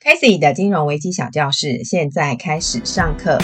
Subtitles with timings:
[0.00, 3.36] Casey 的金融危机小教室现在开始上课。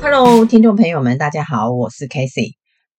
[0.00, 2.52] Hello，听众朋友们，大家好，我是 Casey。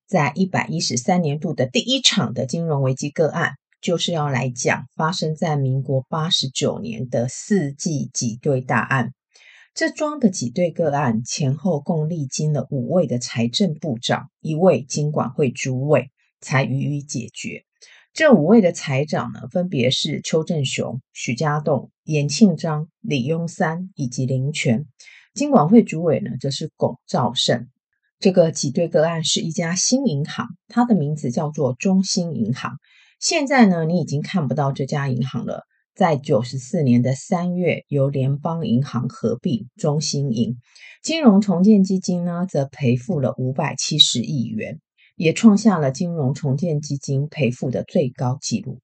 [0.05, 9.13] 在一百一十三年度的第一场的金融危机个案，就是要来讲发生在民国八十九年的四季挤兑大案。
[9.75, 17.63] 这桩的挤兑个案前后共历经了五位的财政部长，一位金管会主委，才予以解决。
[18.13, 24.85] 这五位的财长呢，分别是邱正雄、许家栋、严庆章、李庸三以及林权。
[25.33, 27.67] 金管会主委呢，则是龚兆胜。
[28.19, 32.73] 这个挤兑个案是一家新银行，它的名字叫做中兴银行。
[33.19, 35.63] 现在呢，你已经看不到这家银行了。
[35.95, 40.57] 在九十四年的三月，由联邦银行合并中兴银，
[41.03, 44.79] 金融重建基金呢，则赔付了五百七十亿元，
[45.15, 48.79] 也创下了金融重建基金赔付的最高纪录。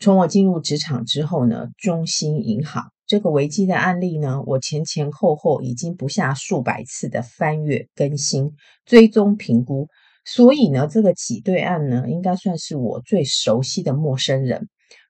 [0.00, 9.86] 从我进入职场之后呢，中兴银行这个危机的案例呢，我前前后后已经不下数百次的翻阅、更新、追踪、评估，
[10.24, 14.68] 所以呢，这个挤兑案呢，应该算是我最熟悉的陌生人。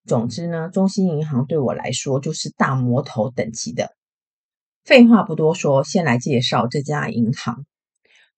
[0.08, 3.90] 总之呢，中信银行对我来说就是大魔头等级的。
[4.82, 7.66] 废话不多说，先来介绍这家银行。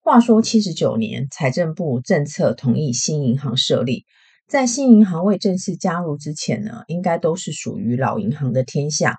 [0.01, 4.05] 话说七十九年，财政部政策同意新银行设立，
[4.49, 9.19] 在新银行未正式加入之前呢，应该都是属于老银行的天下。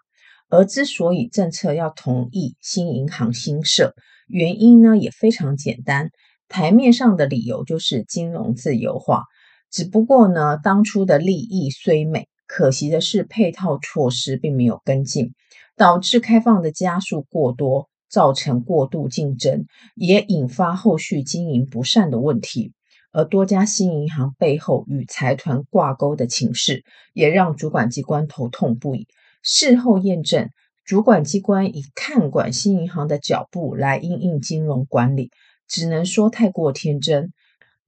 [0.49, 3.95] 而之所以政策要同意新银行新设，
[4.27, 6.09] 原因呢也非常简单，
[6.49, 9.23] 台面上的理由就是金融自由化。
[9.71, 12.27] 只不过呢，当初的利益虽美。
[12.53, 15.33] 可惜的是，配套措施并没有跟进，
[15.77, 22.73] 导致开放的加速过多，造成过度竞争，也引发后续经营不善的问题。
[23.13, 29.07] 而多家新银行背后与财团挂钩的情势，也让主管机关头痛不已。
[29.41, 30.49] 事后验证，
[30.83, 35.31] 主管机关以看管新银行的脚步来因应金融管理，
[35.69, 37.31] 只能说太过天真。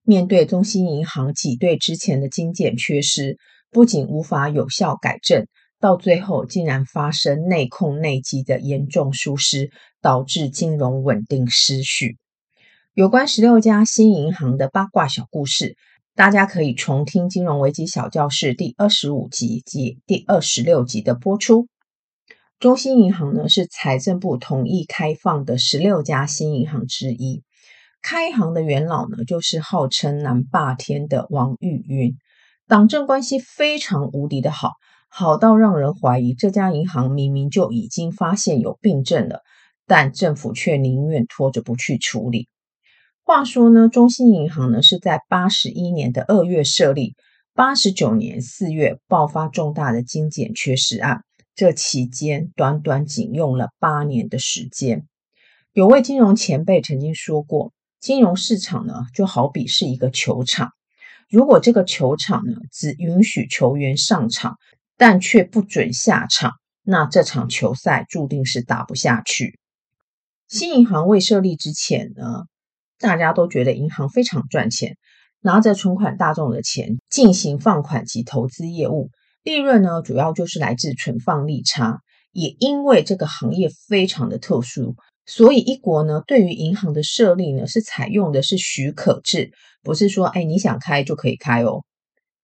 [0.04, 3.38] 面对中兴银行挤兑之前的精简缺失。
[3.74, 5.48] 不仅无法有效改正，
[5.80, 12.18] 到最后竟然发生内控内基的严重疏失，导致金融稳定失序。
[12.94, 15.76] 有关十六家新银行的八卦小故事，
[16.14, 21.68] 大家可以重听《金融危机小教室》第二十五集及第二十六集的播出。
[22.60, 27.42] 中兴银行呢，是财政部同意开放的十六家新银行之一。
[28.04, 32.16] 开行的元老呢，就是号称南霸天的王玉云。
[32.66, 34.72] 党政关系非常无敌的好，
[35.09, 39.41] 好到让人怀疑这家银行明明就已经发现有病症了，
[39.85, 42.47] 但政府却宁愿拖着不去处理。
[43.22, 47.16] 话说呢，中信银行呢是在八十一年的二月设立，
[47.53, 51.25] 八十九年四月爆发重大的精简缺失案，
[51.56, 55.06] 这期间短短仅用了八年的时间。
[55.74, 60.72] 有位金融前辈曾经说过，金融市场呢就好比是一个球场。
[61.30, 64.58] 如果这个球场呢，只允许球员上场，
[64.98, 66.54] 但却不准下场，
[66.84, 69.60] 那这场球赛注定是打不下去。
[70.48, 72.44] 新银行未设立之前呢，
[73.00, 74.98] 大家都觉得银行非常赚钱，
[75.42, 79.10] 拿着存款大众的钱进行放款及投资业务，
[79.44, 82.00] 利润呢主要就是来自存放利差。
[82.32, 84.96] 也因为这个行业非常的特殊。
[85.26, 89.52] 所以，一国呢，对于银行的设立呢，是采用的是许可制，
[89.82, 91.84] 不是说，哎，你想开就可以开哦。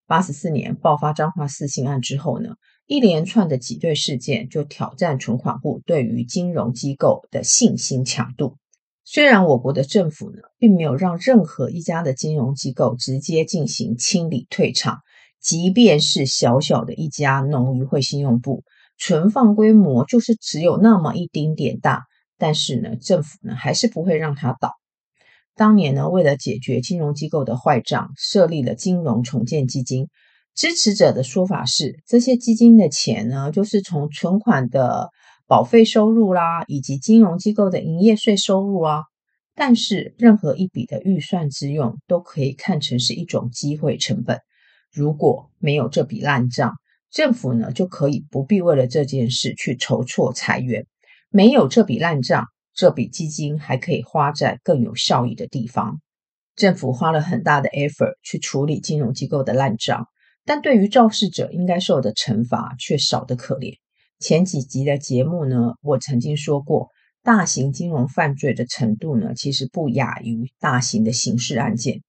[0.08, 2.56] 八十四年爆发彰化四信案之后呢，
[2.88, 8.56] 一连串的挤兑事件就挑战存款户对于金融机构的信心强度。
[9.04, 15.00] 虽然我国的政府呢，并没有让任何一家的金融机构直接进行清理退场，
[15.42, 18.64] 即便是小小的一家农渔会信用部，
[18.98, 22.06] 存放规模就是只有那么一丁点大。
[22.40, 24.72] 但是呢，政府呢还是不会让它倒。
[25.56, 30.08] 当年呢，为了解决金融机构的坏账，设立了金融重建基金。
[30.56, 35.10] 支持者的说法是，这些基金的钱呢，就是从存款的
[35.48, 39.04] 保费收入啦，以及金融机构的营业税收入啊。
[39.54, 44.40] 但是，任何一笔的预算之用，都可以看成是一种机会成本。
[44.92, 46.75] 如果没有这笔烂账，
[47.12, 50.86] 政府呢就可以不必为了这件事去筹措财源。
[51.30, 56.02] 没有这笔烂账，这笔基金还可以花在更有效益的地方。
[56.56, 60.08] 政府花了很大的 effort 去处理金融机构的烂账，
[60.44, 63.76] 但对于肇事者应该受的惩罚却少得可怜。
[64.20, 66.90] 前几集的节目呢，我曾经说过，
[67.22, 72.02] 大型金融犯罪的程度呢，其实不亚于大型的刑事案件。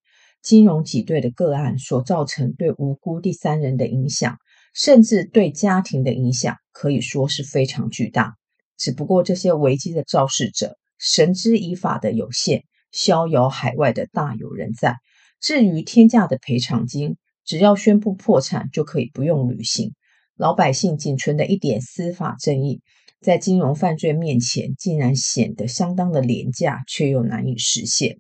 [0.43, 4.39] 金融挤兑的个案所造成对无辜第三人的影响，
[4.75, 8.40] 甚至对家庭的影响，可以说是非常巨大。
[8.81, 14.97] 只不过这些危机的肇事者，绳之以法的有限，逍遥海外的大有人在。
[15.39, 19.93] 至于天价的赔偿金，只要宣布破产就可以不用履行。
[20.35, 22.81] 老百姓仅存的一点司法正义，
[23.21, 28.19] 在金融犯罪面前，竟然显得相当的廉价，却又难以实现。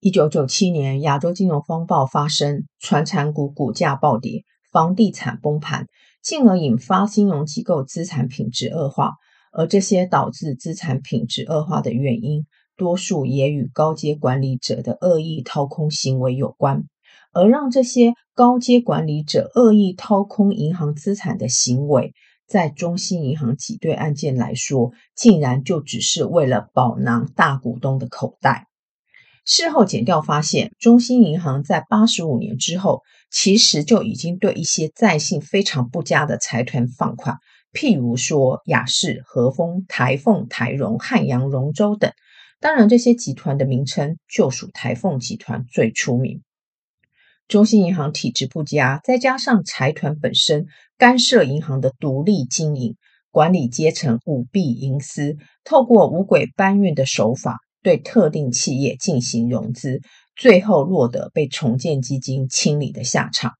[0.00, 5.86] 一九九七年，亚洲金融风暴发生，传产股股价暴跌，房地产崩盘，
[6.22, 9.14] 进而引发金融机构资产品质恶化。
[9.52, 12.46] 而这些导致资产品质恶化的原因，
[12.76, 16.84] 多数也与高阶管理者的恶意掏空行为有关。
[17.32, 22.14] 而让这些高阶管理者恶意掏空银行资产的行为，
[22.46, 28.66] 在中信银行挤兑案件来说，竟然就只是为了饱囊大股东的口袋。
[29.44, 37.38] 事后检调发现，中信银行在八十五年之后，其实就已经对一些债信非常不佳的财团放款，
[37.72, 42.12] 譬如说雅士、和丰、台凤、台荣、汉阳、荣州等。
[42.60, 46.42] 当然，这些集团的名称就属台凤集团最出名。
[47.46, 50.66] 中信银行体质不佳，再加上财团本身
[50.98, 52.96] 干涉银行的独立经营，
[53.30, 60.00] 管理阶层舞弊营私，透过五鬼搬运的手法对特定企业进行融资，
[60.34, 63.52] 最后落得被重建基金清理的下场。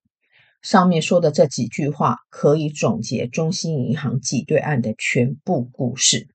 [0.63, 6.29] 上面说的这几句话，可以总结中信银行挤兑案的全部故事。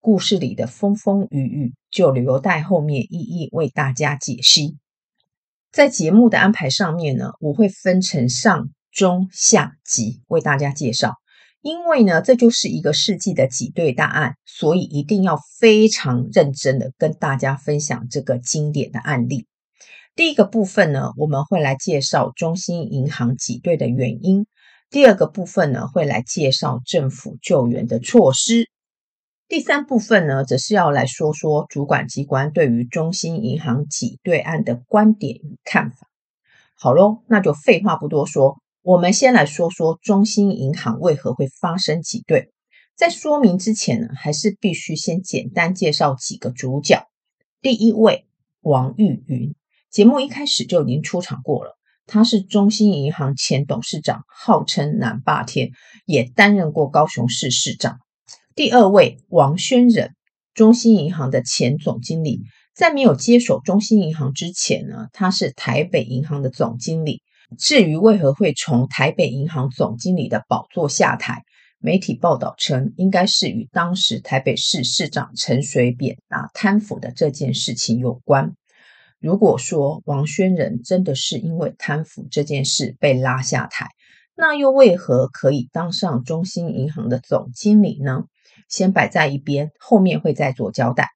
[0.00, 4.76] 故事里的风风雨雨，就留待后面一一为大家解析。
[5.70, 11.14] 在节目的安排上面呢，我会分成上、中、下集为大家介绍。
[11.60, 19.46] 因为呢，这就是一个世纪的挤兑大案，所以一定要非常认真的跟大家分享这个经典的案例。
[20.14, 24.44] 第一个部分呢，我们会来介绍中信银行挤兑的原因；
[24.90, 28.68] 第二个部分呢，会来介绍政府救援的措施。
[29.48, 36.08] 第三部分呢，则是要来说说主管机关对于中信银行挤兑案的观点与看法。
[36.74, 42.52] 好喽，那就废话不多说，我们先来说说中信银行为何会发生挤兑。
[42.94, 47.06] 在说明之前呢，还是必须先简单介绍几个主角。
[47.62, 48.26] 第一位，
[48.60, 49.54] 王玉云，
[49.92, 55.72] 节目一开始就已经出场过了，他是中信银行前董事长，号称南霸天，
[56.06, 57.98] 也担任过高雄市市长。
[58.54, 60.14] 第二位王轩仁，
[60.54, 62.40] 中信银行的前总经理，
[62.74, 67.20] 在没有接手中信银行之前呢，他是台北银行的总经理。
[67.58, 71.42] 至于为何会从台北银行总经理的宝座下台，
[71.78, 78.54] 媒体报道称，应该是与当时台北市市长陈水扁啊贪腐的这件事情有关。
[79.22, 83.86] 如果说王轩仁真的是因为贪腐这件事被拉下台，
[84.34, 88.24] 那又为何可以当上中信银行的总经理呢？
[88.68, 91.10] 先摆在一边，后面会再做交代。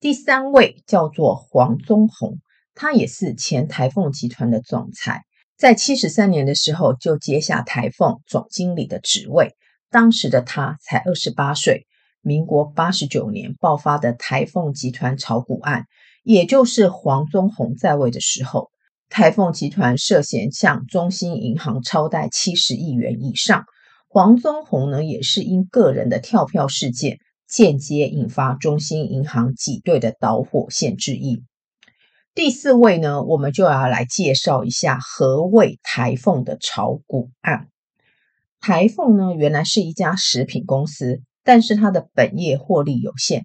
[0.00, 2.38] 第三位叫做黄宗宏，
[2.74, 5.24] 他也是前台凤集团的总裁，
[5.58, 9.54] 在七十三年的时候就接下台凤总经理的职位。
[9.90, 11.86] 当时的他才二十八岁。
[12.26, 15.84] 民国八十九年爆发的台凤集团炒股案，
[16.24, 18.70] 也就是黄宗宏在位的时候，
[19.10, 23.66] 台凤集团涉嫌向中信银行超贷七十亿元以上。
[24.08, 31.42] 黄宗宏呢，也是因个人的跳票事件，间接引发中信银行挤兑的导火线之一。
[32.34, 37.68] 第四位呢，我们就要来介绍一下何谓台凤的炒股案。
[38.60, 43.44] 台凤呢，原来是一家食品公司，但是它的本业获利有限，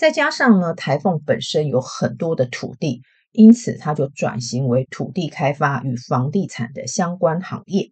[0.00, 3.02] 再加上呢，台凤本身有很多的土地，
[3.32, 7.90] 因此它就转型为土地开发与房地产的相关行业。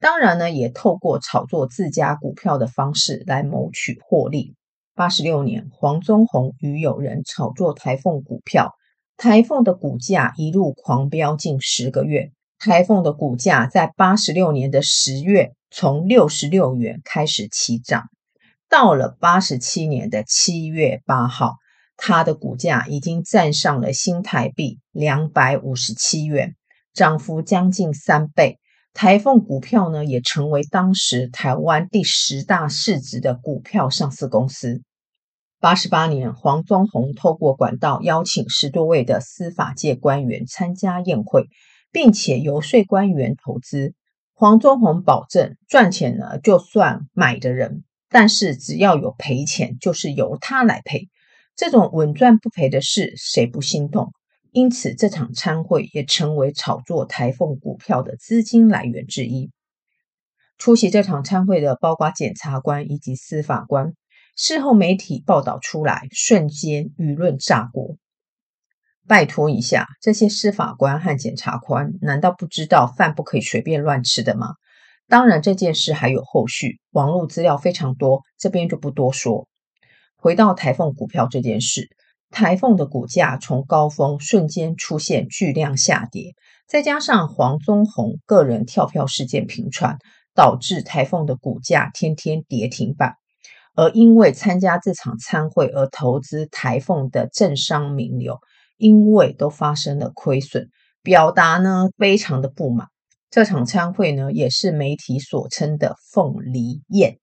[0.00, 4.56] 当然呢，也透过炒作自家股票的方式来谋取获利。
[4.96, 8.74] 八十六年，黄宗宏与友人炒作台凤股票，
[9.16, 12.32] 台凤的股价一路狂飙近十个月。
[12.58, 18.08] 台凤的股价在八十六年的十月，从六十六元开始起涨，
[18.68, 21.56] 到了八十七年的七月八号，
[21.96, 26.56] 它的股价已经站上了新台币两百五十七元，
[26.92, 28.58] 涨幅将近三倍。
[28.92, 34.82] 台凤股票呢，也成为当时台湾第十大市值的股票上市公司。
[35.60, 41.48] 八十八年，黄宗宏透过管道邀请十多位的司法界官员参加宴会，
[41.90, 43.94] 并且游说官员投资。
[44.32, 51.08] 黄宗宏保证赚钱呢，就算买的人，但是只要有赔钱，就是由他来赔。
[51.56, 54.12] 这种稳赚不赔的事，谁不心动？
[54.52, 59.50] 因此，这场参会也成为炒作台凤股票的资金来源之一。
[60.58, 63.94] 出席这场参会的包括检察官以及司法官。
[64.36, 67.96] 事后媒体报道出来，瞬间舆论炸锅。
[69.06, 74.54] 拜托一下，这些司法官和检察官难道不知道饭不可以随便乱吃的吗？
[75.06, 79.46] 当然，这件事还有后续，网络资料非常多，这边就不多说。
[80.16, 81.88] 回到台凤股票这件事，
[82.30, 86.32] 台凤的股价从高峰瞬间出现巨量下跌，
[86.66, 89.98] 再加上黄宗宏个人跳票事件频传，
[90.34, 93.14] 导致台凤的股价天天跌停板。
[93.76, 98.38] 而因为参加这场参会而投资台凤的政商名流，
[98.78, 100.70] 因为都发生了亏损，
[101.02, 102.88] 表达呢非常的不满。
[103.34, 107.18] 这场参会呢也是媒体所称的“凤梨宴”。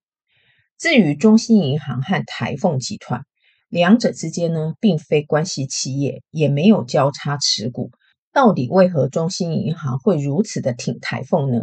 [0.77, 3.21] 至于中信银行和台凤集团
[3.69, 7.91] 两者之间呢，并非关系企业，也没有交叉持股。
[8.33, 11.61] 到底为何中信银行会如此的挺台凤呢？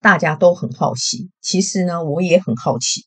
[0.00, 1.30] 大家都很好奇。
[1.42, 3.04] 其实呢，我也很好奇。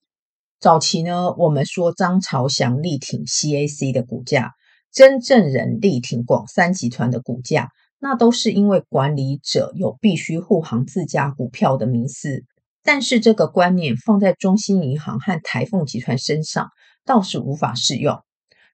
[0.60, 4.52] 早期呢，我们说张朝祥力挺 CAC 的股价，
[4.92, 7.70] 真正人力挺广三集团的股价，
[8.04, 12.44] 那都是因为管理者有必须护航自家股票的名思。
[12.84, 16.72] 但是这个观念放在中兴银行和台凤集团身上，
[17.06, 18.20] 倒是无法适用。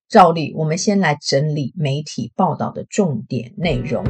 [0.07, 4.05] 照例，我们先来整理媒体报道的重点内容。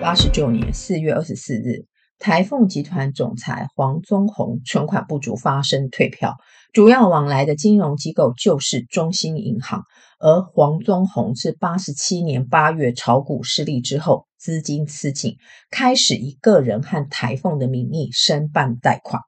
[0.00, 1.86] 八十九年四月二十四日，
[2.20, 6.36] 台凤集团总裁黄宗宏存款不足发生退票，
[6.72, 9.84] 主要往来的金融机构就是中兴银行。
[10.18, 15.36] 而黄宗宏自八十七年八月炒股失利之后，资金吃紧，
[15.70, 19.20] 开始以个人和台凤的名义申办贷款。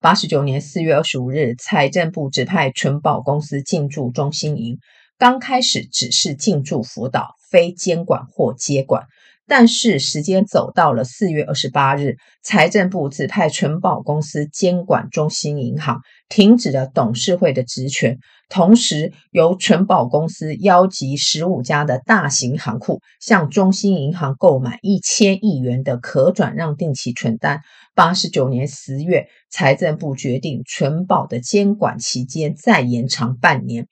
[0.00, 4.78] 八十九年四月二十五日，财政部指派存保公司进驻中兴银，
[5.18, 9.08] 刚开始只是进驻辅导，非监管或接管。
[9.48, 18.18] 但是时间走到了四月二十八日，财政部指派存保公司监管中心银行，停止了董事会的职权，
[18.50, 27.62] 同时由存保公司邀集十五家的大型行库向中心银行购买一千亿元的可转让定期存单。
[27.94, 33.88] 八十九年十月，财政部决定存保的监管期间再延长半年。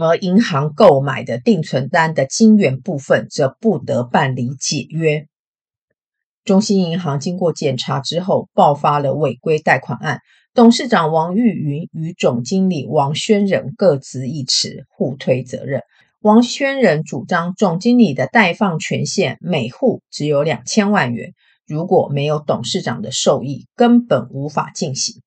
[0.00, 5.26] 而银行购买的定存单的金元部分则不得办理解约。
[6.44, 10.20] 中信银行经过检查之后，爆发了违规贷款案，
[10.54, 15.82] 董事长王玉云与总经理王宣仁各执一词，互推责任。
[16.20, 21.34] 王宣仁主张，总经理的贷放权限每户只有两千万元，
[21.66, 25.20] 如果没有董事长的授意，根本无法进行。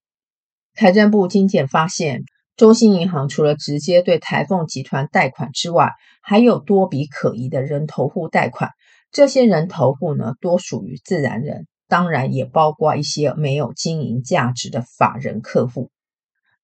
[0.73, 2.23] 财政部经检发现。
[2.57, 8.69] 中信银行除了直接对台凤集团贷款之外，还有多笔可疑的人头户贷款。
[9.11, 15.89] 这些人头户呢，多属于自然人，当然也包括一些没有经营价值的法人客户。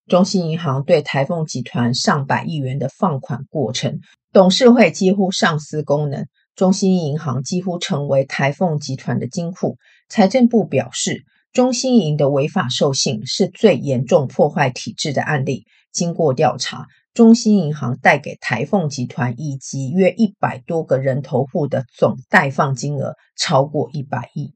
[0.08, 4.00] 中信银行对台凤集团上百亿元的放款过程，
[4.32, 9.77] 董事会几乎丧失功能，中信银行几乎成为台凤集团的金库。
[10.08, 15.65] 财政部表示，中信银的违法授信是最严重破坏体制的案例。
[15.98, 16.86] 经过调查，
[17.16, 24.54] 中兴银行贷给台凤集团以及约一百多个人头户的总贷放金额超过一百亿。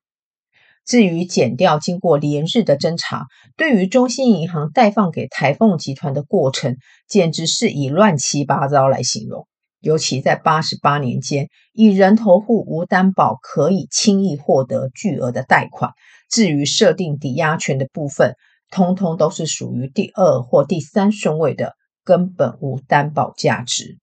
[0.85, 3.25] 至于减掉经过连日的侦查，
[3.57, 9.47] 对于中兴银行贷放给台凤集团的过程，简直是以乱七八糟来形容。
[9.79, 15.93] 尤其在八十八年间，以人头户无担保可以轻易获得巨额的贷款，
[16.29, 18.35] 至于设定抵押权的部分。
[18.71, 23.99] 通通都是属于第二或第三顺位的，根本无担保价值。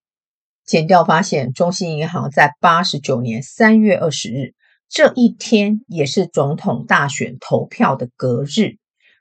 [0.65, 4.53] 检调发现，中信银行在八十九年三月二十日
[4.89, 8.77] 这一天，也是总统大选投票的隔日，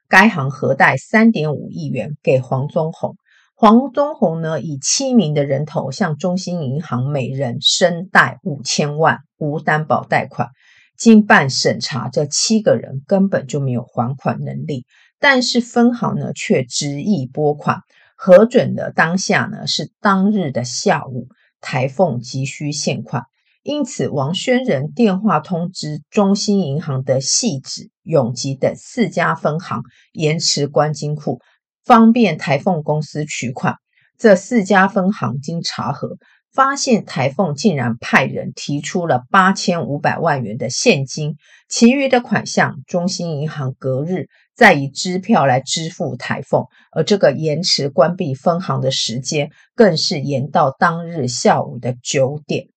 [0.09, 3.15] 该行核贷三点五亿元给黄宗宏。
[3.55, 10.49] 黄宗宏呢，以七名的人头向中兴银行每人申贷五千万无担保贷款。
[10.97, 14.85] 经办审查，这七个人根本就没有还款能力。
[15.19, 17.81] 但是分行呢，却执意拨款，
[18.15, 21.27] 核准的当下呢，是当日的下午，
[21.59, 23.23] 台凤急需现款，
[23.63, 29.81] 因此王宣仁电话通知中兴银行的汐止、永吉等四家分行
[30.13, 31.39] 延迟关金库，
[31.83, 33.75] 方便台凤公司取款。
[34.19, 36.17] 这四家分行经查核，
[36.51, 44.27] 发现台凤竟然派人提出了八千五百万元的现金，其余的款项，中兴银行隔日。
[44.57, 52.69] 再以支票来支付台凤，而这个延迟关闭分行的时间更是延到当日下午的九点。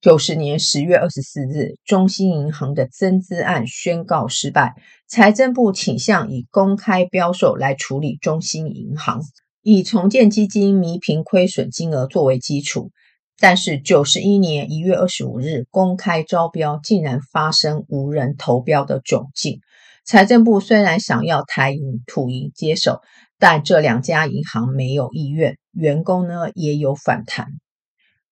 [0.00, 4.74] 九十年十月二十四日，中兴银行的增资案宣告失败，
[5.06, 9.20] 财政部倾向以公开标售来处理中兴银行，
[9.60, 12.90] 以重建基金弥平亏损金额作为基础。
[13.38, 19.60] 但是九十一年一月二十五日公开招标，竟然发生无人投标的窘境。
[20.04, 23.00] 财政部虽然想要台银、土银接手，
[23.38, 27.46] 但这两家银行没有意愿，员工呢也有反弹。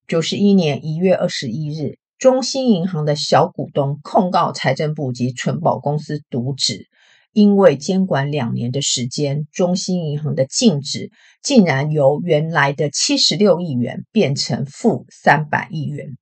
[0.09, 6.89] 九十一年一月二十一日，中兴银行的小股东控告财政部及存保公司渎职。
[7.33, 16.17] 因为监管两年的时间，中兴银行的净值竟然由原来的七十六亿元变成负三百亿元。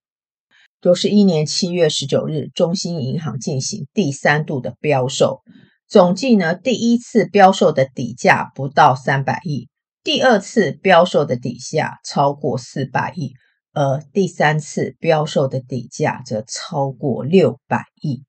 [0.81, 5.41] 九十一年七月十九日，中兴银行进行第三度的标售，
[5.89, 9.69] 总计呢，第一次标售的底价不到三百亿，
[10.05, 13.33] 第二次标售的底价超过四百亿，
[13.73, 18.23] 而第三次标售的底价则超过六百亿。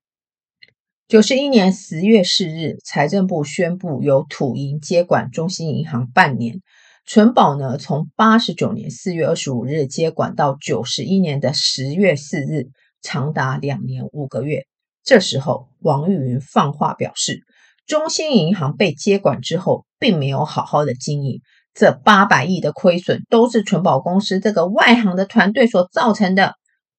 [1.06, 6.60] 九十一年十月四日，财政部宣布由土银接管中兴银行半年，
[7.06, 12.68] 存保呢从八十九年四月二十五日接管到九十一年的十月四日，
[13.02, 14.66] 长达两年五个月。
[15.02, 17.40] 这时候，王玉云放话表示，
[17.86, 21.40] 中信银行被接管之后，并没有好好的经营，
[21.74, 26.54] 这八百亿的亏损都是存保公司这个外行的团队所造成的。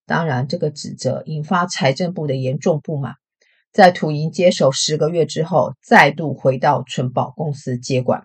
[0.08, 3.14] 当然，这个指责引发财政部的严重不满。
[3.72, 8.24] 在土银接手十个月之后，再度回到存保公司接管。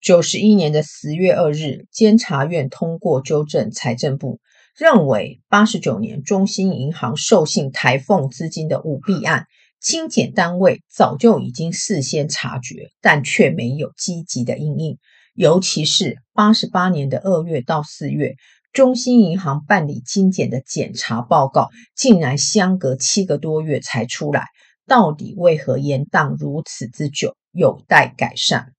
[0.00, 4.38] 九十一年的十月二日，监察院通过纠正财政部
[4.76, 9.46] 认为八十九年中兴银行授信台凤资金的舞弊案，
[9.80, 14.98] 清检单位早就已经事先察觉，但却没有积极的应应。
[15.34, 18.36] 尤其是八十八年的二月到四月，
[18.72, 24.44] 中兴银行办理清检的检查报告，竟然相隔七个多月才出来。
[24.86, 28.75] 到底为何延宕如此之久，有待改善。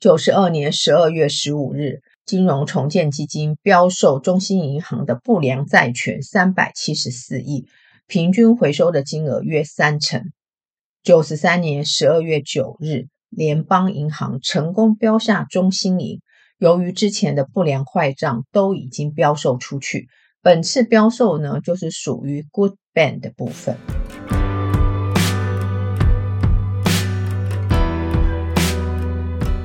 [0.00, 7.66] 九十二年十二月十五日，金融重建基金标售中兴银行的不良债权三百七十四亿，
[8.06, 10.30] 平均回收的金额约三成。
[11.02, 16.20] 九十三年十二月九日，联邦银行成功标下中兴银，
[16.58, 20.06] 由于之前的不良坏账都已经标售出去，
[20.40, 23.76] 本次标售呢，就是属于 Good Band 的部分。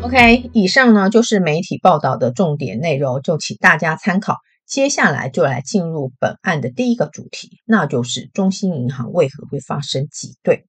[0.03, 4.35] OK，以上呢就是媒体报道的重点内容，就请大家参考。
[4.67, 10.65] 接下来就来进入本案的第一个主题，那就是中信银行为何会发生挤兑？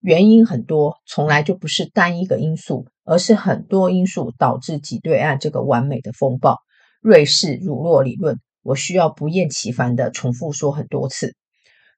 [0.00, 6.58] 原因很多，从来就不是单一个因素，而是很多因素导致挤兑案这个完美的风暴。
[7.00, 11.36] 瑞士乳酪理论，我需要不厌其烦地重复说很多次。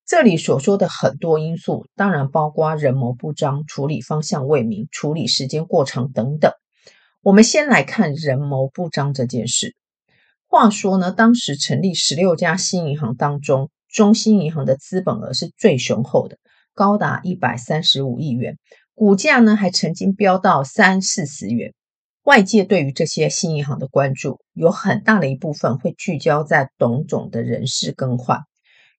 [0.09, 6.51] 这里所说的很多因素，当然包括人谋不彰、处理方向未明、处理时间过长等等。
[7.21, 9.77] 我们先来看人谋不彰这件事。
[10.47, 16.39] 话说呢，当时成立十六家新银行当中，中兴银行的资本额是最雄厚的，
[16.73, 18.57] 高达一百三十五亿元，
[18.95, 21.75] 股价呢还曾经飙到三四十元。
[22.23, 28.41] 外界对于这些新银行的关注，有很大的一部分会聚焦在董总的人事更换。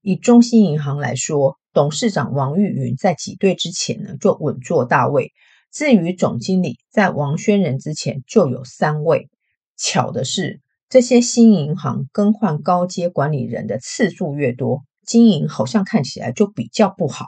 [0.01, 5.31] 以中信银行来说，董事长王玉云在挤兑之前呢就稳坐大位。
[5.71, 9.29] 至于总经理，在王宣仁之前就有三位。
[9.77, 17.25] 巧的是，这些新银行更换高阶管理人的次数越多，经营好像看起来就比较不好。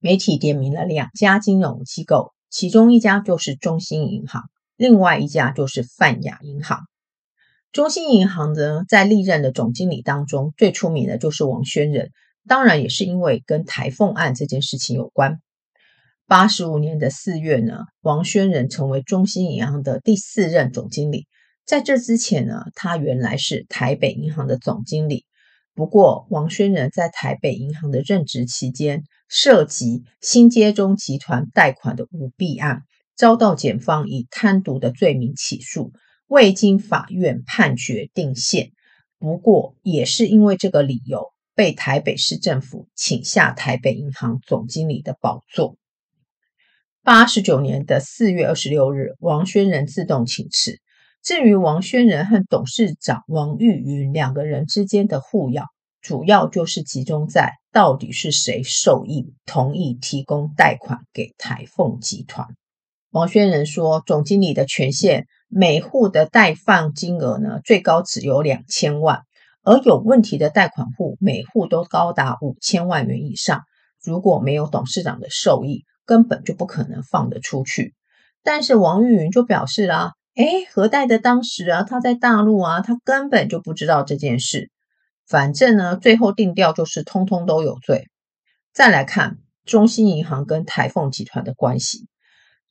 [0.00, 4.42] 媒体点名了两家金融机构，其中一家就是中兴银行，
[4.76, 6.80] 另外一家就是泛亚银行。
[7.74, 12.12] 中信银行呢，在历任的总经理当中，最出名的就是王宣仁，
[12.46, 15.40] 当然也是因为跟台凤案这件事情有关。
[16.28, 21.26] 八十五年的四月呢，王宣仁成为中信银行的第四任总经理。
[21.66, 25.24] 在这之前呢，他原来是台北银行的总经理。
[25.74, 32.82] 不过，王宣仁在台北银行的任职期间，涉及新街中集团贷款的舞弊案，
[33.16, 35.90] 遭到检方以贪渎的罪名起诉。
[36.26, 38.72] 未经法院判决定谳，
[39.18, 45.76] 不过也是因为这个理由，被台北市政府请下台北银行总经理的宝座。
[47.02, 50.80] 八十九年的四月二十六日，王宣仁自动请辞。
[51.22, 55.66] 至于王宣仁和董事长王玉云两个人之间的互咬，
[56.00, 62.48] 主要就是集中在到底是谁授意同意提供贷款给台凤集团。
[63.14, 69.20] 王宣仁说，总经理的权限，每户的贷放金额呢，最高只有两千万，
[69.62, 73.62] 而有问题的贷款户每户都高达五千万元以上。
[74.02, 77.94] 如果没有董事长的授意，根本就不可能放得出去。
[78.42, 84.72] 但是王玉云就表示啦，诶，何贷的当时啊，他在大陆啊，他根本就不知道这件事。
[85.28, 88.08] 反正呢，最后定调就是通通都有罪。
[88.72, 92.08] 再来看中信银行跟台凤集团的关系，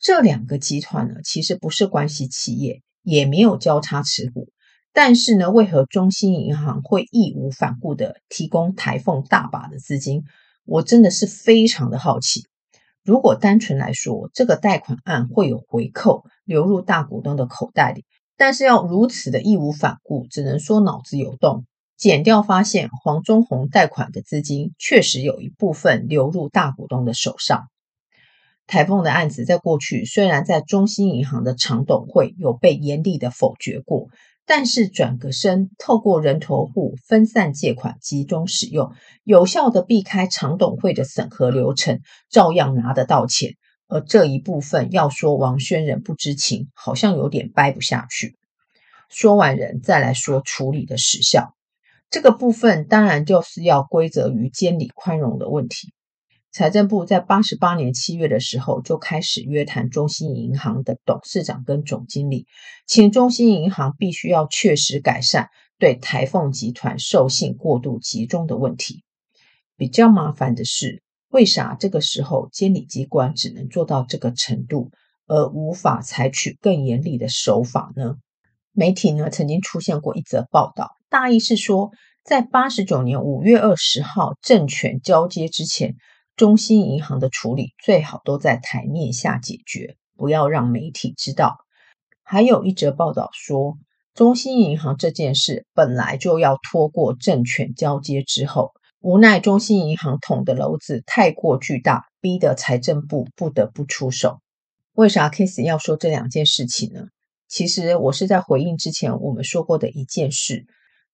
[0.03, 4.49] 这两个集团呢，其实不是关系企业，也没有交叉持股。
[4.91, 10.25] 但是呢，为何中信银行会义无反顾地提供台凤大把的资金？
[10.65, 12.43] 我真的是非常的好奇。
[13.01, 18.03] 如果单纯来说，这个贷款案会有回扣流入大股东的口袋里，
[18.35, 21.65] 但是要如此的义无反顾，只能说脑子有洞。
[21.95, 27.69] 减掉发现，黄忠宏贷款的资金确实有一部分流入大股东的手上。
[28.65, 34.07] 台凤的案子在过去虽然在中兴银行的常董会有被严厉的否决过，
[34.45, 38.91] 但是转个身，透过人头户分散借款，集中使用，
[39.23, 41.99] 有效的避开常董会的审核流程，
[42.29, 43.55] 照样拿得到钱。
[43.87, 48.37] 而这一部分要说王宣仁不知情，好像有点掰不下去。
[49.09, 51.53] 说完人，再来说处理的时效。
[52.09, 55.93] 这个部分当然就是要归责于监理宽容的问题。
[56.53, 62.45] 财政部在八十八年七月的时候就开始约谈中信银行的董事长跟总经理，
[62.85, 69.03] 请中信银行必须要确实改善对台凤集团授信过度集中的问题。
[69.77, 74.91] 比较麻烦的是，为啥这个时候监理机关只能做到这个程度，
[75.25, 78.17] 而无法采取更严厉的手法呢？
[78.73, 80.91] 媒体呢曾经出现过一则报道。
[81.09, 81.89] 大意是说，
[82.23, 85.95] 在八十九年五月二十号政权交接之前，
[86.35, 91.57] 中信银行的处理最好都在台面下解决，不要让媒体知道。
[92.23, 93.77] 还有一则报道说，
[94.15, 104.39] 中信银行这件事本来就要拖过政权交接之后，无奈中信银行捅的篓子太过巨大，逼得财政部不得不出手。
[104.93, 107.05] 为啥 Case 要说这两件事情呢？
[107.47, 110.65] 其实我是在回应之前我们说过的一件事。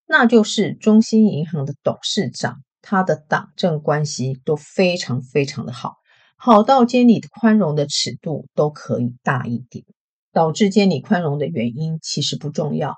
[0.07, 5.97] 那就是中兴银行的董事长，他的党政关系都非常非常的好，
[6.35, 9.85] 好到监理宽容的尺度都可以大一点。
[10.31, 12.95] 导致监理宽容的原因其实不重要，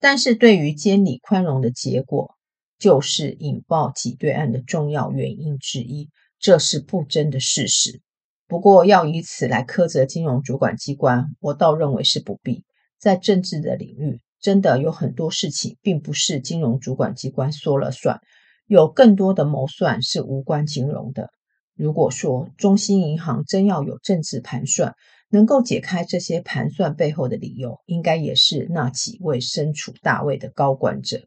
[0.00, 2.34] 但是对于监理宽容的结果，
[2.78, 8.00] 就是引爆挤兑案的重要原因之一，这是不争的事实。
[8.48, 12.64] 不过要以此来苛责金融主管机关，我倒认为是不必。
[12.98, 14.20] 在政治的领域。
[14.40, 18.20] 真的有很多事情，并不是金融主管机关说了算，
[18.66, 21.30] 有更多的谋算是无关金融的。
[21.76, 24.94] 如果说中兴银行真要有政治盘算，
[25.28, 31.26] 能够解开这些盘算背后的理由，应该也是那几位身处大位的高管者。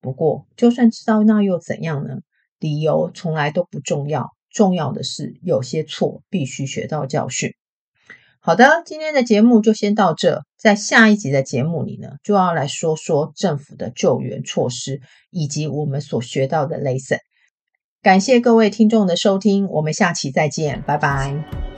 [0.00, 2.18] 不过，就算知道那又怎样呢？
[2.60, 7.52] 理由从来都不重要，重要的是有些错必须学到教训。
[8.48, 10.42] 好的，今天的节目就先到这。
[10.56, 17.18] 在下一集的节目里呢，就要来说说政府的救援措施，以及我们所学到的 lesson。
[18.00, 21.77] 感谢各位听众的收听，我们下期再见，拜拜。